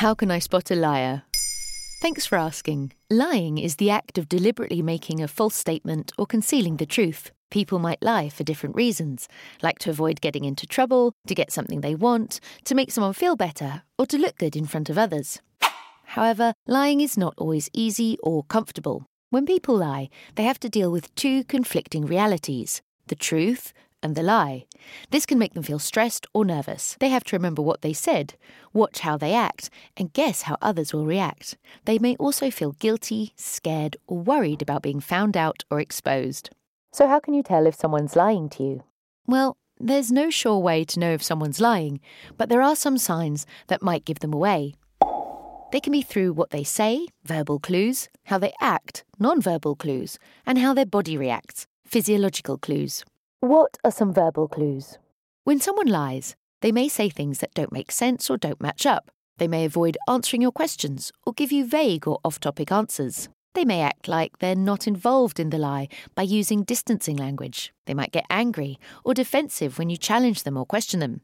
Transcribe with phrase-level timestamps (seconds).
[0.00, 1.24] How can I spot a liar?
[2.00, 2.94] Thanks for asking.
[3.10, 7.32] Lying is the act of deliberately making a false statement or concealing the truth.
[7.50, 9.28] People might lie for different reasons,
[9.62, 13.36] like to avoid getting into trouble, to get something they want, to make someone feel
[13.36, 15.42] better, or to look good in front of others.
[16.04, 19.04] However, lying is not always easy or comfortable.
[19.28, 24.22] When people lie, they have to deal with two conflicting realities the truth and the
[24.22, 24.66] lie.
[25.10, 26.96] This can make them feel stressed or nervous.
[27.00, 28.34] They have to remember what they said,
[28.72, 31.56] watch how they act, and guess how others will react.
[31.84, 36.50] They may also feel guilty, scared, or worried about being found out or exposed.
[36.92, 38.82] So, how can you tell if someone's lying to you?
[39.26, 42.00] Well, there's no sure way to know if someone's lying,
[42.36, 44.74] but there are some signs that might give them away.
[45.72, 50.58] They can be through what they say, verbal clues, how they act, non-verbal clues, and
[50.58, 53.04] how their body reacts, physiological clues.
[53.40, 54.98] What are some verbal clues?
[55.44, 59.10] When someone lies, they may say things that don't make sense or don't match up.
[59.38, 63.30] They may avoid answering your questions or give you vague or off topic answers.
[63.54, 67.72] They may act like they're not involved in the lie by using distancing language.
[67.86, 71.22] They might get angry or defensive when you challenge them or question them.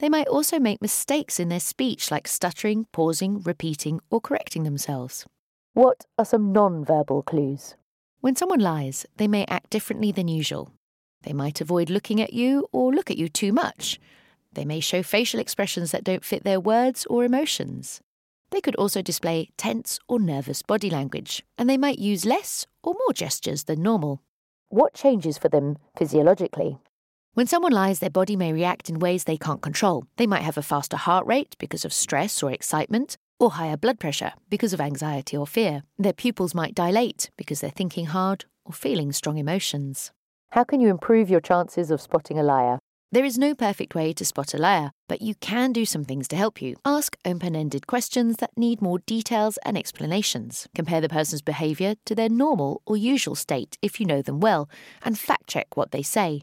[0.00, 5.26] They might also make mistakes in their speech, like stuttering, pausing, repeating, or correcting themselves.
[5.74, 7.76] What are some non verbal clues?
[8.20, 10.72] When someone lies, they may act differently than usual.
[11.22, 13.98] They might avoid looking at you or look at you too much.
[14.52, 18.00] They may show facial expressions that don't fit their words or emotions.
[18.50, 22.94] They could also display tense or nervous body language, and they might use less or
[22.94, 24.22] more gestures than normal.
[24.68, 26.78] What changes for them physiologically?
[27.34, 30.04] When someone lies, their body may react in ways they can't control.
[30.16, 34.00] They might have a faster heart rate because of stress or excitement, or higher blood
[34.00, 35.82] pressure because of anxiety or fear.
[35.98, 40.10] Their pupils might dilate because they're thinking hard or feeling strong emotions.
[40.52, 42.78] How can you improve your chances of spotting a liar?
[43.12, 46.26] There is no perfect way to spot a liar, but you can do some things
[46.28, 46.76] to help you.
[46.86, 50.66] Ask open ended questions that need more details and explanations.
[50.74, 54.70] Compare the person's behaviour to their normal or usual state if you know them well,
[55.02, 56.40] and fact check what they say.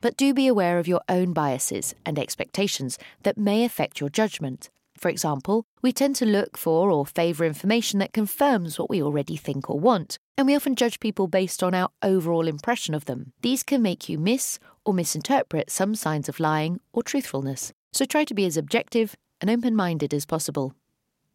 [0.00, 4.70] But do be aware of your own biases and expectations that may affect your judgment.
[5.02, 9.36] For example, we tend to look for or favour information that confirms what we already
[9.36, 13.32] think or want, and we often judge people based on our overall impression of them.
[13.42, 17.72] These can make you miss or misinterpret some signs of lying or truthfulness.
[17.92, 20.72] So try to be as objective and open minded as possible.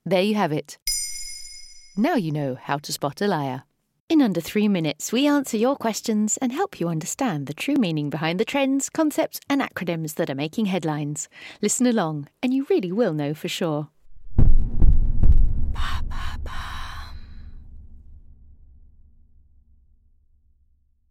[0.05, 0.77] There you have it.
[1.97, 3.63] Now you know how to spot a liar.
[4.09, 8.09] In under three minutes, we answer your questions and help you understand the true meaning
[8.09, 11.27] behind the trends, concepts, and acronyms that are making headlines.
[11.61, 13.89] Listen along, and you really will know for sure.